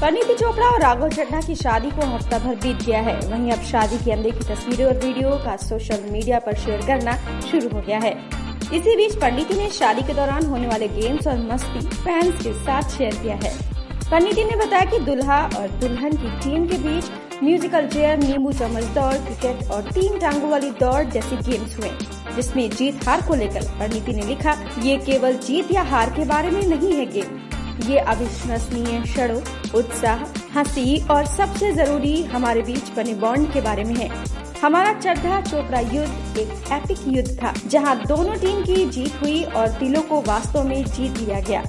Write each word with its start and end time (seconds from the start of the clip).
परिणीति 0.00 0.34
चोपड़ा 0.34 0.66
और 0.66 0.80
राघव 0.80 1.08
चड्ढा 1.08 1.40
की 1.40 1.54
शादी 1.54 1.88
को 1.90 2.06
हफ़्ता 2.06 2.38
भर 2.38 2.54
बीत 2.54 2.82
गया 2.82 3.00
है। 3.00 3.14
वहीं 3.20 3.50
अब 3.52 3.62
शादी 3.62 3.96
के 3.98 4.30
की 4.30 4.44
तस्वीरें 4.44 4.84
और 4.84 4.96
वीडियो 4.96 5.30
का 5.44 5.56
सोशल 5.56 6.02
मीडिया 6.10 6.38
पर 6.38 6.54
शेयर 6.56 6.86
करना 6.86 7.16
शुरू 7.40 7.68
हो 7.68 7.80
गया 7.80 7.98
है। 7.98 8.12
इसी 8.74 8.94
बीच 8.96 9.14
पंडिती 9.14 9.56
ने 9.58 9.68
शादी 9.70 10.02
के 10.02 10.14
दौरान 10.14 10.46
होने 10.46 10.68
वाले 10.68 10.88
गेम्स 10.90 11.26
और 11.26 11.38
मस्ती 11.42 11.80
फैंस 11.86 12.42
के 12.42 12.52
साथ 12.54 12.96
शेयर 12.96 13.14
किया 13.14 13.36
है। 13.36 13.52
पंडिती 14.10 14.44
ने 14.44 14.56
बताया 14.56 14.84
कि 14.84 14.98
दुल्हा 15.06 15.40
और 15.58 15.68
दुल्हन 15.80 16.16
की 16.16 16.30
टीम 16.40 16.66
के 16.66 16.78
बीच 16.78 17.10
म्यूजिकल 17.42 17.86
चेयर 17.88 18.18
नींबू 18.18 18.52
चम्मच 18.52 18.84
दौड़ 18.94 19.14
क्रिकेट 19.16 19.70
और 19.70 19.90
तीन 19.90 20.18
टांगों 20.18 20.50
वाली 20.50 20.70
दौड़ 20.80 21.02
जैसे 21.06 21.36
गेम्स 21.42 21.78
हुए, 21.78 21.90
जिसमें 22.36 22.68
जीत 22.70 23.06
हार 23.08 23.26
को 23.28 23.34
लेकर 23.34 23.68
पंडिती 23.80 24.12
ने 24.12 24.22
लिखा, 24.22 24.56
ये 24.82 24.96
केवल 25.04 25.36
जीत 25.40 25.72
या 25.72 25.82
हार 25.90 26.10
के 26.10 26.24
बारे 26.26 26.50
में 26.50 26.66
नहीं 26.66 26.92
है 26.92 27.06
गेम 27.12 27.36
ये 27.86 27.98
अविश्वसनीय 27.98 29.00
क्षणों, 29.00 29.40
उत्साह, 29.74 30.24
हँसी 30.58 31.08
और 31.10 31.26
सबसे 31.26 31.72
ज़रूरी 31.72 32.22
हमारे 32.22 32.62
बीच 32.62 32.90
बने 32.96 33.14
बॉन्ड 33.14 33.52
के 33.52 33.60
बारे 33.60 33.84
में 33.84 33.94
है। 33.94 34.24
हमारा 34.62 34.92
चड्ढा 34.92 35.40
चोपड़ा 35.40 35.80
युद्ध 35.80 36.38
एक 36.38 36.48
एपिक 36.72 36.98
युद्ध 37.06 37.42
था, 37.42 37.54
जहाँ 37.66 38.06
दोनों 38.06 38.36
टीम 38.36 38.62
की 38.62 38.86
जीत 38.86 39.20
हुई 39.22 39.44
और 39.44 39.68
दिलों 39.68 40.02
को 40.02 40.20
वास्तव 40.20 40.64
में 40.64 40.84
जीत 40.84 41.18
लिया 41.18 41.40
गया। 41.40 41.64